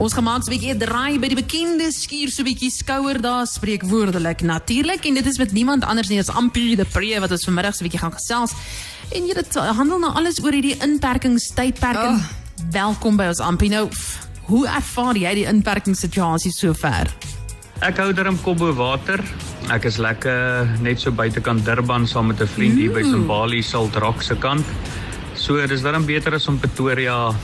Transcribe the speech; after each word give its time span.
Ons 0.00 0.14
gemaak 0.16 0.48
'n 0.48 0.48
bietjie 0.48 0.72
'n 0.72 0.80
draai 0.80 1.20
by 1.20 1.28
die 1.28 1.36
bekende 1.36 1.92
skuur 1.92 2.30
so 2.32 2.40
'n 2.40 2.48
bietjie 2.48 2.70
skouer 2.72 3.20
daar 3.20 3.46
spreek 3.46 3.82
woordelik 3.84 4.40
natuurlik 4.40 5.04
en 5.04 5.14
dit 5.14 5.26
is 5.26 5.36
met 5.36 5.52
niemand 5.52 5.84
anders 5.84 6.08
nie 6.08 6.18
as 6.18 6.30
Ampie 6.30 6.74
de 6.74 6.86
Pre 6.86 7.20
wat 7.20 7.30
ons 7.30 7.44
vanmiddag 7.44 7.74
so 7.74 7.84
'n 7.84 7.88
bietjie 7.88 8.00
gaan 8.00 8.12
gesels. 8.12 8.52
En 9.12 9.26
jy 9.26 9.34
dit 9.34 9.54
handel 9.54 9.98
nou 9.98 10.12
alles 10.12 10.40
oor 10.42 10.52
hierdie 10.52 10.80
inperkingstydperk. 10.80 11.96
Oh. 11.96 12.16
Welkom 12.70 13.16
by 13.16 13.26
ons 13.26 13.40
Ampie. 13.40 13.68
Nou, 13.68 13.90
hoe 14.48 14.66
ervaar 14.66 15.16
jy 15.16 15.34
die 15.34 15.46
inperkingssituasie 15.46 16.52
sover? 16.52 17.06
Ek 17.82 17.96
hou 17.98 18.12
daarom 18.12 18.40
kop 18.40 18.58
bo 18.58 18.72
water. 18.72 19.20
Ek 19.68 19.84
is 19.84 19.98
lekker 19.98 20.80
net 20.80 21.00
so 21.00 21.10
buitekant 21.10 21.64
Durban 21.64 22.06
saam 22.06 22.26
met 22.26 22.40
'n 22.40 22.46
vriend 22.46 22.78
hier 22.78 22.92
by 22.92 23.02
Simbali 23.02 23.62
Salt 23.62 23.96
Rock 23.96 24.22
se 24.22 24.34
kant. 24.34 24.64
So 25.34 25.66
dis 25.66 25.82
daarom 25.82 26.06
beter 26.06 26.34
as 26.34 26.48
om 26.48 26.58
Pretoria 26.58 27.34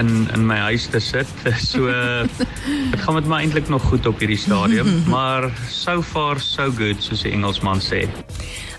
in 0.00 0.28
in 0.34 0.46
my 0.46 0.58
huis 0.68 0.86
te 0.92 1.00
sit. 1.00 1.28
So 1.66 1.86
dit 1.86 3.00
gaan 3.02 3.14
met 3.14 3.26
my 3.26 3.40
eintlik 3.44 3.68
nog 3.68 3.82
goed 3.82 4.06
op 4.06 4.20
hierdie 4.22 4.38
stadium, 4.38 5.02
maar 5.14 5.50
so 5.70 6.02
far 6.02 6.40
so 6.40 6.70
good 6.70 7.02
soos 7.02 7.24
die 7.26 7.32
Engelsman 7.32 7.82
sê. 7.82 8.06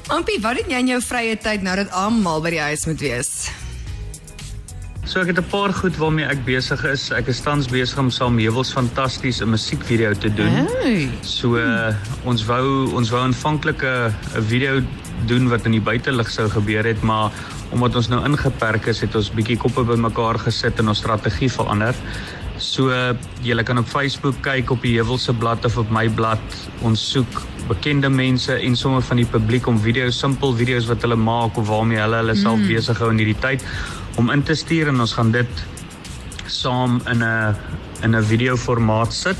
Ampie, 0.07 0.39
wat 0.41 0.61
doen 0.61 0.71
jy 0.71 0.83
in 0.85 0.91
jou 0.95 1.01
vrye 1.03 1.35
tyd 1.35 1.65
nou 1.67 1.75
dat 1.75 1.91
almal 1.91 2.41
by 2.41 2.53
die 2.55 2.63
huis 2.69 2.85
moet 2.87 3.01
wees? 3.03 3.31
So 5.07 5.21
ek 5.23 5.29
het 5.31 5.39
'n 5.39 5.47
paar 5.47 5.71
goed 5.73 5.95
waarmee 5.95 6.25
ek 6.25 6.43
besig 6.43 6.83
is. 6.83 7.11
Ek 7.11 7.27
is 7.27 7.39
tans 7.39 7.67
besig 7.67 7.97
om 7.97 8.09
saam 8.11 8.37
Hewels 8.37 8.73
fantasties 8.73 9.39
'n 9.39 9.49
musiekvideo 9.49 10.11
te 10.13 10.33
doen. 10.33 10.67
Hey. 10.83 11.09
So 11.21 11.55
uh, 11.55 11.95
ons 12.23 12.45
wou 12.45 12.91
ons 12.91 13.09
wou 13.09 13.21
aanvanklik 13.21 13.83
'n 13.83 14.11
video 14.41 14.81
doen 15.25 15.47
wat 15.47 15.65
in 15.65 15.71
die 15.71 15.81
buitelug 15.81 16.29
sou 16.29 16.49
gebeur 16.49 16.83
het, 16.83 17.01
maar 17.01 17.31
omdat 17.71 17.95
ons 17.95 18.07
nou 18.07 18.23
ingeperk 18.25 18.85
is, 18.85 18.99
het 18.99 19.15
ons 19.15 19.31
bietjie 19.31 19.57
koppe 19.57 19.83
bymekaar 19.83 20.39
gesit 20.39 20.79
en 20.79 20.87
ons 20.87 20.97
strategie 20.97 21.51
verander. 21.51 21.95
So 22.57 22.91
jy 23.41 23.63
kan 23.63 23.77
op 23.77 23.87
Facebook 23.87 24.35
kyk 24.41 24.71
op 24.71 24.81
die 24.81 24.99
Hewelse 24.99 25.33
blad 25.33 25.65
of 25.65 25.77
op 25.77 25.89
my 25.89 26.09
blad. 26.09 26.39
Ons 26.81 27.11
soek 27.11 27.45
bekende 27.67 28.09
mense 28.09 28.53
en 28.53 28.75
sommer 28.75 29.01
van 29.01 29.17
die 29.17 29.25
publiek 29.25 29.67
om 29.67 29.79
video's, 29.79 30.19
simpel 30.19 30.53
video's 30.53 30.87
wat 30.87 31.01
hulle 31.01 31.15
maak 31.15 31.57
of 31.57 31.67
waarmee 31.67 31.97
hulle 31.97 32.15
hulle 32.15 32.35
self 32.35 32.59
mm. 32.59 32.67
besig 32.67 32.97
hou 32.97 33.09
in 33.09 33.17
hierdie 33.17 33.39
tyd 33.39 33.63
om 34.17 34.31
in 34.33 34.43
te 34.43 34.55
stuur 34.57 34.89
en 34.91 34.99
ons 35.03 35.13
gaan 35.13 35.31
dit 35.31 35.63
saam 36.49 37.01
in 37.05 37.23
'n 37.23 37.55
in 38.01 38.15
'n 38.15 38.23
video 38.23 38.55
formaat 38.55 39.13
sit. 39.13 39.37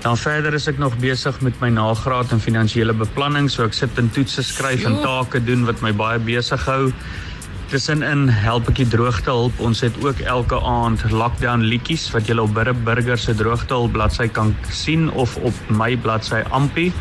Dan 0.00 0.16
verder 0.16 0.54
is 0.54 0.66
ek 0.66 0.78
nog 0.78 0.96
besig 0.98 1.40
met 1.40 1.60
my 1.60 1.68
nagraad 1.68 2.32
in 2.32 2.40
finansiële 2.40 2.92
beplanning, 2.92 3.50
so 3.50 3.64
ek 3.64 3.72
sit 3.72 3.98
en 3.98 4.10
toetse 4.10 4.42
skryf 4.42 4.84
en 4.84 4.96
take 5.02 5.44
doen 5.44 5.64
wat 5.64 5.80
my 5.80 5.92
baie 5.92 6.18
besig 6.18 6.64
hou. 6.64 6.92
Tussenin 7.70 8.28
help 8.28 8.68
ek 8.68 8.76
die 8.76 8.88
droogtehulp. 8.88 9.60
Ons 9.60 9.80
het 9.80 10.04
ook 10.04 10.20
elke 10.20 10.60
aand 10.60 11.04
lockdown 11.10 11.60
liedjies 11.60 12.10
wat 12.10 12.26
jy 12.26 12.38
op 12.38 12.54
Burger 12.54 12.74
Burger 12.84 13.18
se 13.18 13.34
droogtehulp 13.34 13.92
bladsy 13.92 14.28
kan 14.28 14.56
sien 14.70 15.10
of 15.10 15.36
op 15.36 15.54
my 15.68 15.96
bladsy 15.96 16.42
Ampie. 16.50 16.92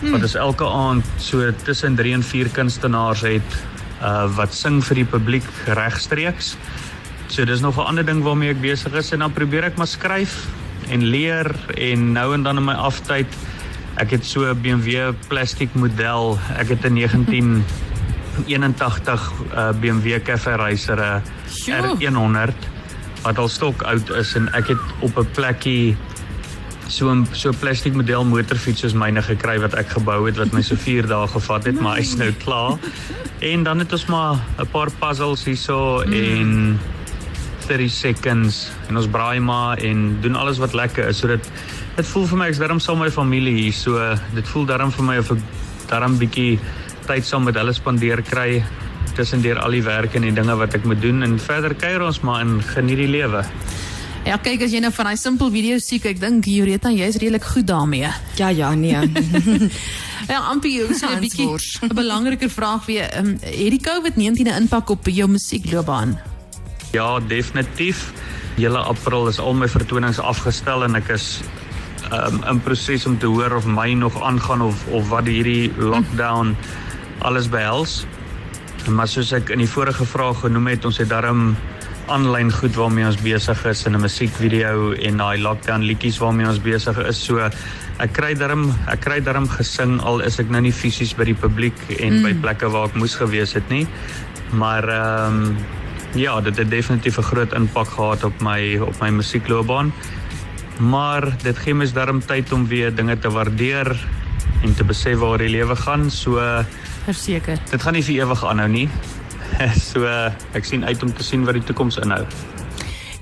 Hmm. 0.00 0.10
Wat 0.10 0.22
is 0.22 0.34
elke 0.34 0.66
aand 0.66 1.04
so 1.16 1.52
tussen 1.64 1.94
3 1.94 2.12
en 2.12 2.22
4 2.22 2.48
kunstenaars 2.48 3.20
het 3.20 3.62
uh 4.02 4.36
wat 4.36 4.54
sing 4.54 4.84
vir 4.84 4.94
die 4.94 5.08
publiek 5.08 5.44
regstreeks. 5.66 6.56
So 7.28 7.44
dis 7.44 7.60
nog 7.60 7.76
'n 7.76 7.86
ander 7.86 8.04
ding 8.04 8.22
waarmee 8.22 8.50
ek 8.50 8.60
besig 8.60 8.92
is 8.92 9.12
en 9.12 9.18
dan 9.18 9.32
probeer 9.32 9.64
ek 9.64 9.76
maar 9.76 9.86
skryf 9.86 10.46
en 10.88 11.04
leer 11.04 11.54
en 11.76 12.12
nou 12.12 12.34
en 12.34 12.42
dan 12.42 12.56
in 12.56 12.64
my 12.64 12.74
aftyd 12.74 13.26
ek 13.96 14.10
het 14.10 14.24
so 14.24 14.44
'n 14.46 14.60
BMW 14.62 15.12
plastiek 15.28 15.74
model. 15.74 16.38
Ek 16.56 16.68
het 16.68 16.84
'n 16.84 16.94
1981 16.94 19.32
uh, 19.52 19.70
BMW 19.80 20.22
Cafe 20.22 20.56
Racer 20.56 20.98
uh, 20.98 21.20
R100 21.66 22.54
wat 23.22 23.38
al 23.38 23.48
stok 23.48 23.82
oud 23.82 24.10
is 24.10 24.34
en 24.34 24.48
ek 24.54 24.66
het 24.68 24.78
op 25.00 25.18
'n 25.18 25.26
plekkie 25.34 25.96
so 26.88 27.12
'n 27.12 27.26
so 27.32 27.52
plastiek 27.52 27.94
model 27.94 28.24
motorfiets 28.24 28.80
soos 28.80 28.94
myne 28.94 29.22
gekry 29.22 29.58
wat 29.60 29.74
ek 29.74 29.88
gebou 29.88 30.26
het 30.26 30.36
wat 30.36 30.52
my 30.52 30.62
so 30.62 30.74
4 30.76 31.06
dae 31.06 31.26
gevat 31.28 31.64
het, 31.64 31.80
maar 31.80 31.96
hy's 31.96 32.16
nou 32.16 32.32
klaar. 32.44 32.78
En 33.40 33.62
dan 33.62 33.78
het 33.78 33.92
ons 33.92 34.06
maar 34.06 34.40
'n 34.58 34.66
paar 34.72 34.90
puzzles 34.90 35.44
hierso 35.44 36.02
mm. 36.06 36.12
en 36.12 36.80
30 37.68 37.90
seconds 37.90 38.70
en 38.88 38.96
ons 38.96 39.06
braai 39.06 39.40
maar 39.40 39.78
en 39.78 40.18
doen 40.20 40.34
alles 40.34 40.58
wat 40.58 40.72
lekker 40.72 41.08
is. 41.08 41.18
So 41.18 41.26
dit 41.28 41.50
dit 41.96 42.06
voel 42.06 42.26
vir 42.26 42.38
my 42.38 42.46
ek's 42.48 42.58
darm 42.58 42.80
saam 42.80 42.98
met 42.98 43.08
my 43.08 43.12
familie 43.12 43.54
hier. 43.54 43.72
So 43.72 44.16
dit 44.34 44.48
voel 44.48 44.64
darm 44.64 44.92
vir 44.92 45.04
my 45.04 45.18
of 45.18 45.30
ek 45.30 45.42
darm 45.88 46.18
bietjie 46.18 46.58
tyd 47.06 47.24
saam 47.24 47.44
met 47.44 47.56
hulle 47.56 47.72
spandeer 47.72 48.22
kry 48.22 48.64
tussen 49.14 49.42
deur 49.42 49.58
al 49.58 49.70
die 49.70 49.82
werk 49.82 50.14
en 50.14 50.22
die 50.22 50.32
dinge 50.32 50.56
wat 50.56 50.74
ek 50.74 50.84
moet 50.84 51.00
doen 51.02 51.22
en 51.22 51.38
verder 51.38 51.74
kuier 51.74 52.02
ons 52.02 52.20
maar 52.20 52.40
en 52.40 52.62
geniet 52.62 52.96
die 52.96 53.10
lewe. 53.10 53.44
Ja, 54.28 54.36
kyk 54.36 54.60
as 54.66 54.74
jy 54.74 54.82
nou 54.84 54.90
van 54.92 55.08
daai 55.08 55.16
simpel 55.16 55.48
video's 55.48 55.86
sien, 55.88 56.02
ek 56.04 56.18
dink 56.20 56.44
Jureta, 56.52 56.90
jy's 56.92 57.16
redelik 57.16 57.46
goed 57.48 57.64
daarmee. 57.70 58.10
Ja, 58.36 58.50
ja, 58.52 58.74
nee. 58.76 58.92
ja, 60.32 60.42
Ampie, 60.50 60.82
so 60.92 61.08
'n 61.08 61.22
bietjie 61.22 61.48
'n 61.88 61.96
belangriker 61.96 62.50
vraag 62.52 62.84
weer. 62.84 63.08
Um, 63.16 63.38
het 63.40 63.72
die 63.72 63.80
COVID-19 63.80 64.52
'n 64.52 64.68
impak 64.68 64.90
op 64.92 65.08
jou 65.08 65.28
musiekloopbaan? 65.32 66.20
Ja, 66.92 67.20
definitief. 67.20 68.12
Hele 68.60 68.78
April 68.78 69.28
is 69.28 69.40
al 69.40 69.54
my 69.54 69.68
vertonings 69.68 70.20
afgestel 70.20 70.84
en 70.84 71.00
ek 71.00 71.08
is 71.08 71.40
um, 72.12 72.44
in 72.44 72.60
proses 72.60 73.06
om 73.06 73.18
te 73.18 73.26
hoor 73.26 73.56
of 73.56 73.64
my 73.64 73.92
nog 73.92 74.22
aangaan 74.22 74.60
of 74.60 74.84
of 74.92 75.08
wat 75.08 75.24
hierdie 75.24 75.72
lockdown 75.78 76.56
alles 77.24 77.48
behels. 77.48 78.04
Maar 78.92 79.08
soos 79.08 79.32
ek 79.32 79.48
in 79.48 79.64
die 79.64 79.72
vorige 79.72 80.04
vraag 80.04 80.44
genoem 80.44 80.66
het, 80.66 80.84
ons 80.84 80.98
het 80.98 81.08
daarom 81.08 81.56
aanlyn 82.12 82.50
goed 82.52 82.76
waarmee 82.76 83.06
ons 83.06 83.18
besig 83.22 83.64
is 83.68 83.84
in 83.86 83.94
'n 83.96 84.00
musiekvideo 84.00 84.92
en 84.92 85.16
daai 85.16 85.38
lockdown 85.38 85.82
liedjies 85.82 86.18
waarmee 86.18 86.46
ons 86.48 86.60
besig 86.60 86.98
is. 86.98 87.24
So 87.24 87.38
ek 87.98 88.12
kry 88.12 88.34
darm 88.34 88.74
ek 88.88 89.00
kry 89.00 89.20
darm 89.20 89.48
gesing 89.48 90.00
al 90.00 90.20
is 90.20 90.38
ek 90.38 90.50
nou 90.50 90.60
nie 90.60 90.72
fisies 90.72 91.14
by 91.14 91.24
die 91.24 91.34
publiek 91.34 91.78
en 91.98 92.18
mm. 92.18 92.22
by 92.22 92.34
plekke 92.40 92.70
waar 92.70 92.88
ek 92.88 92.94
moes 92.94 93.14
gewees 93.14 93.52
het 93.52 93.68
nie. 93.68 93.86
Maar 94.52 94.88
ehm 94.88 95.34
um, 95.34 95.56
ja, 96.14 96.40
dit 96.40 96.56
het 96.56 96.70
definitief 96.70 97.18
'n 97.18 97.22
groot 97.22 97.52
impak 97.52 97.88
gehad 97.88 98.24
op 98.24 98.40
my 98.40 98.78
op 98.78 99.00
my 99.00 99.10
musiekloopbaan. 99.10 99.92
Maar 100.78 101.36
dit 101.42 101.58
gee 101.58 101.74
mens 101.74 101.92
darm 101.92 102.20
tyd 102.20 102.52
om 102.52 102.66
weer 102.66 102.94
dinge 102.94 103.18
te 103.18 103.30
waardeer 103.30 103.96
en 104.62 104.74
te 104.74 104.84
besef 104.84 105.18
waar 105.18 105.38
die 105.38 105.48
lewe 105.48 105.76
gaan. 105.76 106.10
So 106.10 106.40
verseker. 107.04 107.58
Dit 107.70 107.82
gaan 107.82 107.92
nie 107.92 108.04
vir 108.04 108.14
ewig 108.14 108.44
aanhou 108.44 108.68
nie. 108.68 108.88
so 109.90 110.06
ek 110.54 110.64
sien 110.64 110.84
uit 110.84 111.02
om 111.02 111.12
te 111.14 111.24
sien 111.24 111.44
wat 111.44 111.58
die 111.58 111.64
toekoms 111.64 111.98
inhou. 112.02 112.24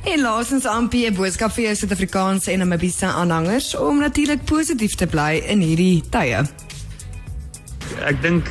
En 0.06 0.20
laasens 0.22 0.66
Ampie 0.70 1.06
'n 1.10 1.14
boodskap 1.14 1.50
vir 1.52 1.64
jou 1.64 1.74
Suid-Afrikaanse 1.74 2.52
en 2.52 2.58
Namibiese 2.58 3.06
aanhangers 3.06 3.74
om 3.76 3.98
natuurlik 3.98 4.44
positief 4.44 4.94
te 4.94 5.06
bly 5.06 5.42
in 5.47 5.60
hierdie 5.60 6.02
tye. 6.10 6.44
Ek 8.06 8.22
dink 8.22 8.47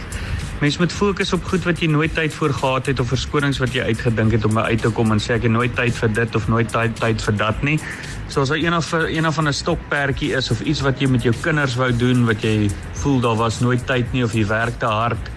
mense 0.59 0.79
moet 0.79 0.91
fokus 0.91 1.34
op 1.34 1.44
goed 1.44 1.63
wat 1.63 1.79
jy 1.79 1.88
nooit 1.88 2.13
tyd 2.16 2.34
voor 2.34 2.53
gehad 2.53 2.85
het 2.85 3.00
of 3.00 3.07
verskonings 3.07 3.57
wat 3.63 3.73
jy 3.75 3.88
uitgedink 3.88 4.31
het 4.31 4.46
om 4.46 4.57
uit 4.57 4.81
te 4.81 4.90
kom 4.90 5.12
en 5.12 5.19
sê 5.19 5.35
ek 5.35 5.47
het 5.47 5.52
nooit 5.52 5.75
tyd 5.75 5.96
vir 5.96 6.13
dit 6.13 6.35
of 6.35 6.47
nooit 6.47 6.72
tyd 6.72 7.00
tyd 7.00 7.22
vir 7.22 7.35
dat 7.40 7.63
nie. 7.63 7.79
So 8.28 8.41
as 8.41 8.50
daar 8.50 8.57
een 8.57 8.75
of 8.75 8.91
een 8.91 9.28
of 9.28 9.40
'n 9.40 9.53
stokperdjie 9.53 10.35
is 10.35 10.52
of 10.52 10.62
iets 10.62 10.81
wat 10.81 11.00
jy 11.00 11.07
met 11.07 11.23
jou 11.23 11.34
kinders 11.41 11.75
wou 11.75 11.91
doen 11.91 12.25
wat 12.25 12.41
jy 12.41 12.69
voel 12.94 13.19
daar 13.19 13.35
was 13.35 13.59
nooit 13.59 13.85
tyd 13.88 14.12
nie 14.13 14.23
of 14.23 14.34
jy 14.34 14.46
werk 14.46 14.79
te 14.79 14.85
hard. 14.85 15.29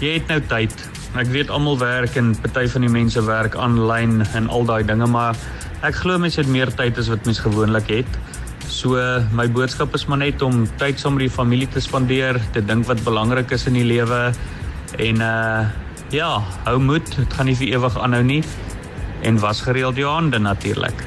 Jy 0.00 0.12
het 0.14 0.26
nou 0.28 0.40
tyd. 0.40 0.93
Ek 1.14 1.28
weet 1.30 1.50
almal 1.54 1.76
werk 1.78 2.16
en 2.18 2.32
party 2.42 2.64
van 2.72 2.82
die 2.82 2.90
mense 2.90 3.22
werk 3.22 3.54
aanlyn 3.54 4.24
en 4.34 4.48
al 4.50 4.64
daai 4.66 4.82
dinge, 4.82 5.06
maar 5.06 5.38
ek 5.86 6.00
glo 6.02 6.18
mense 6.18 6.40
het 6.40 6.50
meer 6.50 6.72
tyd 6.74 6.98
as 6.98 7.06
wat 7.12 7.22
mens 7.28 7.38
gewoonlik 7.38 7.92
het. 7.92 8.16
So 8.66 8.98
my 9.30 9.46
boodskap 9.46 9.94
is 9.94 10.08
maar 10.10 10.18
net 10.24 10.42
om 10.42 10.64
tyd 10.80 10.98
saam 10.98 11.14
met 11.14 11.28
die 11.28 11.36
familie 11.36 11.68
te 11.70 11.78
spandeer, 11.84 12.40
te 12.50 12.64
dink 12.66 12.88
wat 12.90 13.04
belangrik 13.06 13.54
is 13.54 13.68
in 13.70 13.78
die 13.78 13.86
lewe 13.86 14.32
en 14.98 15.22
uh 15.22 15.70
ja, 16.10 16.42
hou 16.66 16.76
moed, 16.82 17.06
dit 17.14 17.32
gaan 17.38 17.46
nie 17.48 17.56
vir 17.58 17.76
ewig 17.78 17.94
aanhou 17.98 18.22
nie 18.26 18.42
en 19.22 19.38
was 19.42 19.62
gereeld 19.66 19.98
jou 19.98 20.10
hande 20.10 20.42
natuurlik. 20.42 21.06